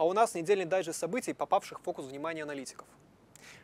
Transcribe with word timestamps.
а 0.00 0.04
у 0.04 0.14
нас 0.14 0.34
недельный 0.34 0.64
дайджест 0.64 0.98
событий, 0.98 1.34
попавших 1.34 1.78
в 1.78 1.82
фокус 1.82 2.06
внимания 2.06 2.44
аналитиков. 2.44 2.86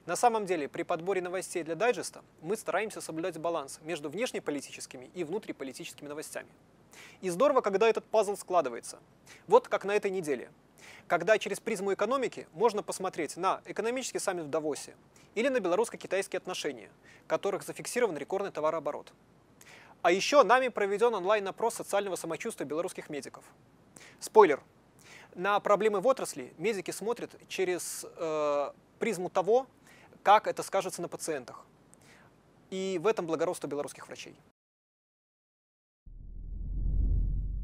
На 0.04 0.16
самом 0.16 0.44
деле, 0.44 0.68
при 0.68 0.82
подборе 0.82 1.22
новостей 1.22 1.62
для 1.62 1.74
дайджеста 1.74 2.20
мы 2.42 2.58
стараемся 2.58 3.00
соблюдать 3.00 3.38
баланс 3.38 3.80
между 3.82 4.10
внешнеполитическими 4.10 5.10
и 5.14 5.24
внутриполитическими 5.24 6.08
новостями. 6.08 6.50
И 7.22 7.30
здорово, 7.30 7.62
когда 7.62 7.88
этот 7.88 8.04
пазл 8.04 8.36
складывается. 8.36 8.98
Вот 9.46 9.68
как 9.68 9.86
на 9.86 9.94
этой 9.94 10.10
неделе. 10.10 10.50
Когда 11.06 11.38
через 11.38 11.58
призму 11.58 11.94
экономики 11.94 12.46
можно 12.52 12.82
посмотреть 12.82 13.38
на 13.38 13.62
экономический 13.64 14.18
саммит 14.18 14.44
в 14.44 14.50
Давосе 14.50 14.94
или 15.34 15.48
на 15.48 15.58
белорусско-китайские 15.58 16.36
отношения, 16.36 16.90
в 17.24 17.28
которых 17.28 17.62
зафиксирован 17.62 18.18
рекордный 18.18 18.52
товарооборот. 18.52 19.10
А 20.02 20.12
еще 20.12 20.42
нами 20.42 20.68
проведен 20.68 21.14
онлайн-опрос 21.14 21.76
социального 21.76 22.16
самочувствия 22.16 22.66
белорусских 22.66 23.08
медиков. 23.08 23.42
Спойлер. 24.20 24.60
На 25.36 25.60
проблемы 25.60 26.00
в 26.00 26.06
отрасли 26.06 26.54
медики 26.56 26.90
смотрят 26.90 27.30
через 27.46 28.06
э, 28.16 28.70
призму 28.98 29.28
того, 29.28 29.66
как 30.22 30.46
это 30.46 30.62
скажется 30.62 31.02
на 31.02 31.08
пациентах. 31.08 31.66
И 32.70 32.98
в 33.02 33.06
этом 33.06 33.26
благородство 33.26 33.68
белорусских 33.68 34.06
врачей. 34.06 34.34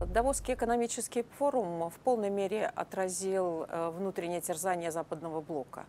Давосский 0.00 0.52
экономический 0.52 1.22
форум 1.38 1.88
в 1.88 1.98
полной 2.00 2.28
мере 2.28 2.66
отразил 2.66 3.64
э, 3.66 3.88
внутреннее 3.88 4.42
терзание 4.42 4.92
западного 4.92 5.40
блока. 5.40 5.86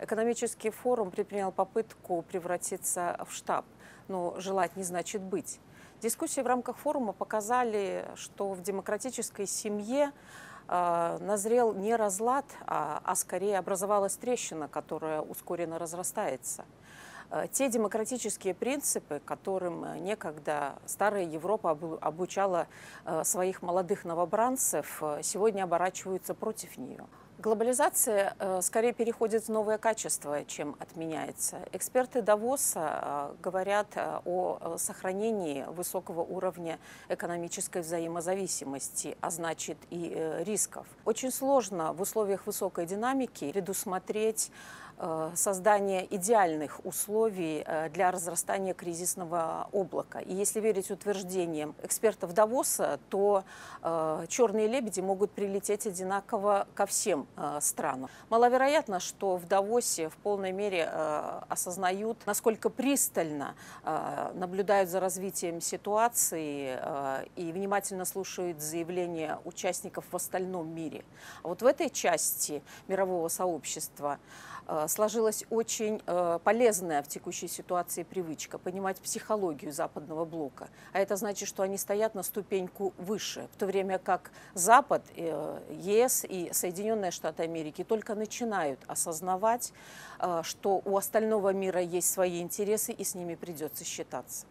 Экономический 0.00 0.68
форум 0.68 1.10
предпринял 1.10 1.50
попытку 1.50 2.20
превратиться 2.20 3.18
в 3.26 3.32
штаб, 3.32 3.64
но 4.06 4.38
желать 4.38 4.76
не 4.76 4.82
значит 4.82 5.22
быть. 5.22 5.60
Дискуссии 6.02 6.42
в 6.42 6.46
рамках 6.46 6.76
форума 6.76 7.14
показали, 7.14 8.06
что 8.16 8.52
в 8.52 8.60
демократической 8.60 9.46
семье 9.46 10.12
назрел 10.68 11.74
не 11.74 11.94
разлад, 11.96 12.44
а, 12.66 13.00
а 13.04 13.14
скорее 13.14 13.58
образовалась 13.58 14.16
трещина, 14.16 14.68
которая 14.68 15.20
ускоренно 15.20 15.78
разрастается. 15.78 16.64
Э, 17.32 17.46
те 17.50 17.70
демократические 17.70 18.52
принципы, 18.54 19.20
которым 19.24 19.84
э, 19.84 19.98
некогда 19.98 20.74
старая 20.84 21.24
Европа 21.24 21.70
обучала 22.00 22.68
э, 23.04 23.24
своих 23.24 23.62
молодых 23.62 24.04
новобранцев, 24.04 25.02
сегодня 25.22 25.64
оборачиваются 25.64 26.34
против 26.34 26.76
нее. 26.76 27.06
Глобализация 27.42 28.36
э, 28.38 28.60
скорее 28.62 28.92
переходит 28.92 29.42
в 29.42 29.48
новое 29.48 29.76
качество, 29.76 30.44
чем 30.44 30.76
отменяется. 30.78 31.58
Эксперты 31.72 32.22
Давоса 32.22 33.00
э, 33.02 33.42
говорят 33.42 33.88
э, 33.96 34.20
о 34.24 34.76
сохранении 34.78 35.64
высокого 35.64 36.20
уровня 36.20 36.78
экономической 37.08 37.82
взаимозависимости, 37.82 39.16
а 39.20 39.30
значит 39.30 39.76
и 39.90 40.40
рисков. 40.46 40.86
Очень 41.04 41.32
сложно 41.32 41.92
в 41.92 42.00
условиях 42.00 42.46
высокой 42.46 42.86
динамики 42.86 43.50
предусмотреть 43.50 44.52
создание 45.34 46.06
идеальных 46.14 46.84
условий 46.84 47.66
для 47.92 48.12
разрастания 48.12 48.72
кризисного 48.72 49.66
облака. 49.72 50.20
И 50.20 50.32
если 50.32 50.60
верить 50.60 50.92
утверждениям 50.92 51.74
экспертов 51.82 52.34
Давоса, 52.34 53.00
то 53.08 53.42
черные 54.28 54.68
лебеди 54.68 55.00
могут 55.00 55.32
прилететь 55.32 55.88
одинаково 55.88 56.68
ко 56.74 56.86
всем 56.86 57.26
странам. 57.60 58.10
Маловероятно, 58.28 59.00
что 59.00 59.36
в 59.36 59.46
Давосе 59.46 60.08
в 60.08 60.16
полной 60.16 60.52
мере 60.52 60.84
осознают, 61.48 62.18
насколько 62.26 62.68
пристально 62.70 63.54
наблюдают 64.34 64.90
за 64.90 65.00
развитием 65.00 65.60
ситуации 65.60 66.78
и 67.36 67.52
внимательно 67.52 68.04
слушают 68.04 68.60
заявления 68.60 69.38
участников 69.44 70.04
в 70.10 70.16
остальном 70.16 70.74
мире. 70.74 71.04
А 71.42 71.48
вот 71.48 71.62
в 71.62 71.66
этой 71.66 71.90
части 71.90 72.62
мирового 72.88 73.28
сообщества 73.28 74.18
Э, 74.66 74.86
сложилась 74.88 75.44
очень 75.50 76.00
э, 76.06 76.38
полезная 76.44 77.02
в 77.02 77.08
текущей 77.08 77.48
ситуации 77.48 78.04
привычка 78.04 78.58
понимать 78.58 78.98
психологию 79.00 79.72
западного 79.72 80.24
блока. 80.24 80.68
А 80.92 81.00
это 81.00 81.16
значит, 81.16 81.48
что 81.48 81.62
они 81.62 81.76
стоят 81.76 82.14
на 82.14 82.22
ступеньку 82.22 82.92
выше, 82.96 83.48
в 83.52 83.58
то 83.58 83.66
время 83.66 83.98
как 83.98 84.30
Запад, 84.54 85.02
э, 85.16 85.58
ЕС 85.70 86.24
и 86.28 86.50
Соединенные 86.52 87.10
Штаты 87.10 87.21
Америки 87.24 87.84
только 87.84 88.14
начинают 88.14 88.80
осознавать, 88.86 89.72
что 90.42 90.82
у 90.84 90.96
остального 90.96 91.52
мира 91.52 91.80
есть 91.80 92.10
свои 92.10 92.40
интересы 92.40 92.92
и 92.92 93.04
с 93.04 93.14
ними 93.14 93.34
придется 93.34 93.84
считаться. 93.84 94.46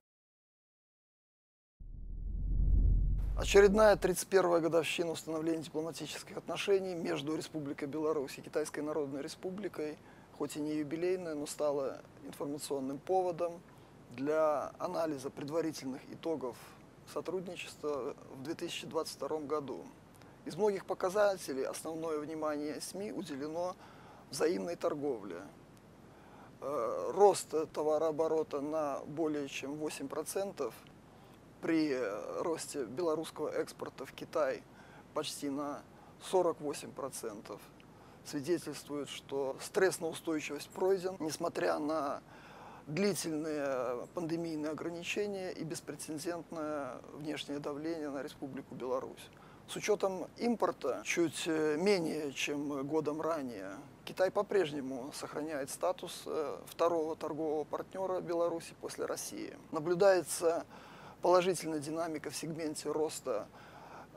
Очередная 3.37 3.95
31-я 3.95 4.59
годовщина 4.59 5.11
установления 5.11 5.63
дипломатических 5.63 6.37
отношений 6.37 6.93
между 6.93 7.35
Республикой 7.35 7.87
Беларусь 7.87 8.37
и 8.37 8.41
Китайской 8.41 8.81
Народной 8.81 9.23
Республикой, 9.23 9.97
хоть 10.38 10.57
и 10.57 10.59
не 10.59 10.75
юбилейная, 10.75 11.33
но 11.33 11.47
стала 11.47 12.01
информационным 12.23 12.99
поводом 12.99 13.59
для 14.11 14.71
анализа 14.77 15.31
предварительных 15.31 16.01
итогов 16.11 16.55
сотрудничества 17.11 18.15
в 18.35 18.43
2022 18.43 19.39
году. 19.39 19.85
Из 20.46 20.56
многих 20.56 20.85
показателей 20.85 21.63
основное 21.63 22.19
внимание 22.19 22.81
СМИ 22.81 23.12
уделено 23.12 23.75
взаимной 24.29 24.75
торговле. 24.75 25.41
Э, 26.62 27.12
рост 27.13 27.53
товарооборота 27.74 28.62
на 28.62 29.00
более 29.06 29.47
чем 29.47 29.74
8%– 29.74 30.74
при 31.62 31.96
росте 32.40 32.85
белорусского 32.85 33.50
экспорта 33.50 34.06
в 34.06 34.12
Китай 34.13 34.63
почти 35.13 35.50
на 35.50 35.84
48% 36.31 37.59
свидетельствует, 38.25 39.09
что 39.09 39.56
стресс 39.62 40.00
на 40.00 40.07
устойчивость 40.07 40.69
пройден, 40.69 41.16
несмотря 41.19 41.80
на 41.80 42.22
длительные 42.88 44.07
пандемийные 44.13 44.72
ограничения 44.72 45.51
и 45.51 45.63
беспрецедентное 45.63 47.00
внешнее 47.13 47.59
давление 47.59 48.09
на 48.09 48.24
Республику 48.24 48.75
Беларусь. 48.75 49.30
С 49.71 49.75
учетом 49.77 50.27
импорта 50.35 51.01
чуть 51.05 51.47
менее, 51.47 52.33
чем 52.33 52.85
годом 52.85 53.21
ранее, 53.21 53.77
Китай 54.03 54.29
по-прежнему 54.29 55.13
сохраняет 55.13 55.69
статус 55.69 56.23
э, 56.25 56.57
второго 56.65 57.15
торгового 57.15 57.63
партнера 57.63 58.19
Беларуси 58.19 58.73
после 58.81 59.05
России. 59.05 59.57
Наблюдается 59.71 60.65
положительная 61.21 61.79
динамика 61.79 62.31
в 62.31 62.35
сегменте 62.35 62.91
роста 62.91 63.47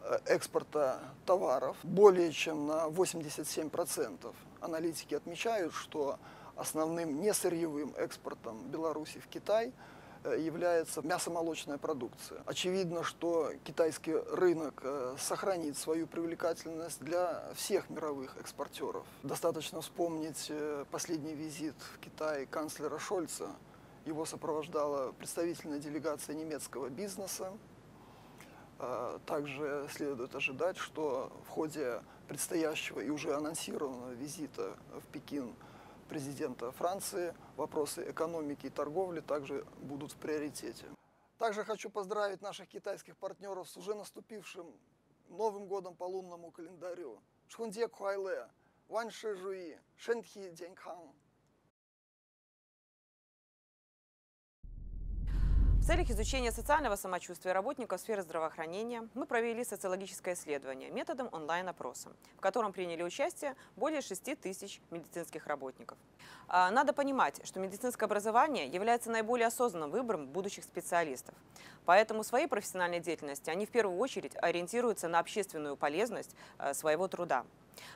э, 0.02 0.18
экспорта 0.26 0.98
товаров 1.24 1.76
более 1.84 2.32
чем 2.32 2.66
на 2.66 2.88
87%. 2.88 4.34
Аналитики 4.60 5.14
отмечают, 5.14 5.72
что 5.72 6.18
основным 6.56 7.22
несырьевым 7.22 7.94
экспортом 7.96 8.60
Беларуси 8.70 9.20
в 9.20 9.28
Китай 9.28 9.68
э, 9.68 9.72
является 10.24 11.02
мясомолочная 11.02 11.78
продукция. 11.78 12.42
Очевидно, 12.46 13.02
что 13.02 13.52
китайский 13.64 14.14
рынок 14.14 14.80
э, 14.84 15.16
сохранит 15.18 15.76
свою 15.76 16.06
привлекательность 16.06 17.00
для 17.00 17.44
всех 17.54 17.90
мировых 17.90 18.36
экспортеров. 18.38 19.04
Достаточно 19.22 19.80
вспомнить 19.80 20.50
последний 20.90 21.34
визит 21.34 21.74
в 21.94 21.98
Китай 21.98 22.46
канцлера 22.46 22.98
Шольца– 22.98 23.50
его 24.04 24.26
сопровождала 24.26 25.12
представительная 25.12 25.78
делегация 25.78 26.34
немецкого 26.34 26.88
бизнеса. 26.88 27.52
Также 29.24 29.88
следует 29.90 30.34
ожидать, 30.34 30.76
что 30.76 31.32
в 31.46 31.48
ходе 31.48 32.02
предстоящего 32.28 33.00
и 33.00 33.08
уже 33.08 33.34
анонсированного 33.34 34.12
визита 34.12 34.76
в 34.92 35.06
Пекин 35.12 35.54
президента 36.04 36.72
Франции 36.72 37.34
вопросы 37.56 38.10
экономики 38.10 38.66
и 38.66 38.70
торговли 38.70 39.20
также 39.20 39.64
будут 39.82 40.12
в 40.12 40.16
приоритете. 40.16 40.86
Также 41.38 41.64
хочу 41.64 41.90
поздравить 41.90 42.42
наших 42.42 42.68
китайских 42.68 43.16
партнеров 43.16 43.68
с 43.68 43.76
уже 43.76 43.94
наступившим 43.94 44.72
Новым 45.28 45.66
годом 45.66 45.96
по 45.96 46.04
лунному 46.04 46.50
календарю. 46.50 47.18
Шхунде 47.48 47.88
Хуайле, 47.88 48.48
Ван 48.88 49.10
Ши 49.10 49.34
Жуи, 49.34 49.78
Шэнхи 49.96 50.50
В 55.84 55.86
целях 55.86 56.08
изучения 56.08 56.50
социального 56.50 56.96
самочувствия 56.96 57.52
работников 57.52 58.00
сферы 58.00 58.22
здравоохранения 58.22 59.06
мы 59.12 59.26
провели 59.26 59.62
социологическое 59.62 60.32
исследование 60.32 60.90
методом 60.90 61.28
онлайн-опроса, 61.30 62.08
в 62.38 62.40
котором 62.40 62.72
приняли 62.72 63.02
участие 63.02 63.54
более 63.76 64.00
6 64.00 64.40
тысяч 64.40 64.80
медицинских 64.90 65.46
работников. 65.46 65.98
А, 66.48 66.70
надо 66.70 66.94
понимать, 66.94 67.38
что 67.46 67.60
медицинское 67.60 68.06
образование 68.06 68.66
является 68.66 69.10
наиболее 69.10 69.48
осознанным 69.48 69.90
выбором 69.90 70.26
будущих 70.26 70.64
специалистов. 70.64 71.34
Поэтому 71.84 72.22
в 72.22 72.26
своей 72.26 72.46
профессиональной 72.46 73.00
деятельности 73.00 73.50
они 73.50 73.66
в 73.66 73.70
первую 73.70 73.98
очередь 73.98 74.32
ориентируются 74.40 75.08
на 75.08 75.18
общественную 75.18 75.76
полезность 75.76 76.34
а, 76.56 76.72
своего 76.72 77.08
труда. 77.08 77.44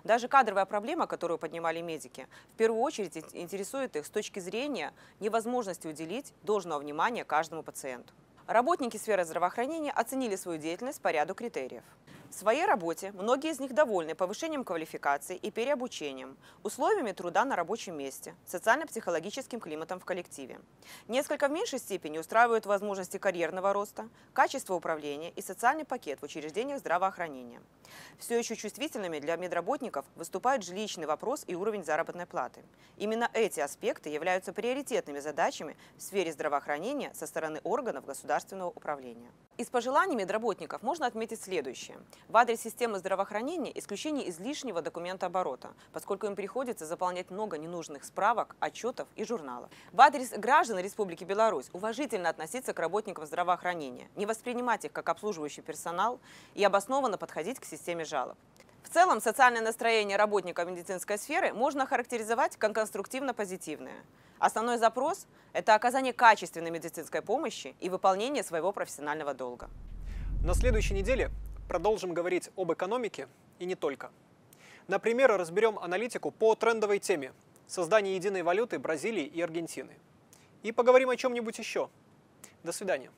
Даже 0.04 0.28
кадровая 0.28 0.64
проблема, 0.64 1.06
которую 1.06 1.38
поднимали 1.38 1.80
медики, 1.80 2.26
в 2.54 2.56
первую 2.56 2.82
очередь 2.82 3.16
интересует 3.34 3.96
их 3.96 4.06
с 4.06 4.10
точки 4.10 4.40
зрения 4.40 4.92
невозможности 5.20 5.86
уделить 5.86 6.32
должного 6.42 6.80
внимания 6.80 7.24
каждому 7.24 7.62
пациенту. 7.62 8.12
Работники 8.46 8.96
сферы 8.96 9.24
здравоохранения 9.24 9.92
оценили 9.92 10.34
свою 10.36 10.58
деятельность 10.58 11.02
по 11.02 11.08
ряду 11.08 11.34
критериев. 11.34 11.84
В 12.30 12.34
своей 12.34 12.66
работе 12.66 13.10
многие 13.12 13.50
из 13.50 13.58
них 13.58 13.72
довольны 13.72 14.14
повышением 14.14 14.62
квалификации 14.62 15.34
и 15.34 15.50
переобучением, 15.50 16.36
условиями 16.62 17.12
труда 17.12 17.44
на 17.44 17.56
рабочем 17.56 17.96
месте, 17.96 18.34
социально-психологическим 18.46 19.60
климатом 19.60 19.98
в 19.98 20.04
коллективе. 20.04 20.60
Несколько 21.08 21.48
в 21.48 21.50
меньшей 21.50 21.78
степени 21.78 22.18
устраивают 22.18 22.66
возможности 22.66 23.16
карьерного 23.16 23.72
роста, 23.72 24.08
качество 24.34 24.74
управления 24.74 25.30
и 25.30 25.42
социальный 25.42 25.86
пакет 25.86 26.20
в 26.20 26.24
учреждениях 26.24 26.80
здравоохранения. 26.80 27.62
Все 28.18 28.38
еще 28.38 28.56
чувствительными 28.56 29.18
для 29.20 29.36
медработников 29.36 30.04
выступают 30.14 30.62
жилищный 30.64 31.06
вопрос 31.06 31.44
и 31.46 31.54
уровень 31.54 31.84
заработной 31.84 32.26
платы. 32.26 32.62
Именно 32.98 33.30
эти 33.32 33.60
аспекты 33.60 34.10
являются 34.10 34.52
приоритетными 34.52 35.20
задачами 35.20 35.76
в 35.96 36.02
сфере 36.02 36.32
здравоохранения 36.32 37.12
со 37.14 37.26
стороны 37.26 37.60
органов 37.64 38.04
государственного 38.04 38.68
управления. 38.68 39.30
Из 39.56 39.68
пожеланий 39.68 40.14
медработников 40.14 40.82
можно 40.82 41.06
отметить 41.06 41.40
следующее. 41.40 41.98
В 42.28 42.36
адрес 42.36 42.60
системы 42.60 42.98
здравоохранения 42.98 43.76
исключение 43.78 44.28
излишнего 44.28 44.82
документооборота, 44.82 45.70
поскольку 45.92 46.26
им 46.26 46.36
приходится 46.36 46.84
заполнять 46.84 47.30
много 47.30 47.56
ненужных 47.56 48.04
справок, 48.04 48.54
отчетов 48.60 49.08
и 49.16 49.24
журналов. 49.24 49.70
В 49.92 50.00
адрес 50.00 50.30
граждан 50.30 50.78
Республики 50.78 51.24
Беларусь 51.24 51.70
уважительно 51.72 52.28
относиться 52.28 52.74
к 52.74 52.78
работникам 52.80 53.24
здравоохранения, 53.24 54.08
не 54.14 54.26
воспринимать 54.26 54.84
их 54.84 54.92
как 54.92 55.08
обслуживающий 55.08 55.62
персонал 55.62 56.20
и 56.54 56.62
обоснованно 56.62 57.16
подходить 57.16 57.60
к 57.60 57.64
системе 57.64 58.04
жалоб. 58.04 58.36
В 58.82 58.90
целом, 58.90 59.20
социальное 59.20 59.62
настроение 59.62 60.16
работников 60.16 60.68
медицинской 60.68 61.18
сферы 61.18 61.52
можно 61.52 61.86
характеризовать 61.86 62.56
как 62.56 62.74
конструктивно-позитивное. 62.74 64.04
Основной 64.38 64.78
запрос– 64.78 65.26
это 65.52 65.74
оказание 65.74 66.12
качественной 66.12 66.70
медицинской 66.70 67.22
помощи 67.22 67.74
и 67.80 67.88
выполнение 67.88 68.42
своего 68.42 68.72
профессионального 68.72 69.34
долга. 69.34 69.68
На 70.44 70.54
следующей 70.54 70.94
неделе 70.94 71.30
продолжим 71.68 72.14
говорить 72.14 72.50
об 72.56 72.72
экономике 72.72 73.28
и 73.58 73.66
не 73.66 73.74
только. 73.74 74.10
Например, 74.88 75.30
разберем 75.36 75.78
аналитику 75.78 76.30
по 76.30 76.54
трендовой 76.54 76.98
теме– 76.98 77.32
создание 77.66 78.16
единой 78.16 78.42
валюты 78.42 78.78
Бразилии 78.78 79.24
и 79.24 79.40
Аргентины. 79.40 79.96
И 80.62 80.72
поговорим 80.72 81.10
о 81.10 81.16
чем-нибудь 81.16 81.58
еще. 81.58 81.90
До 82.64 82.72
свидания. 82.72 83.10